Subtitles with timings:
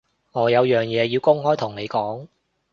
[0.31, 2.25] 我有樣嘢要公開同你講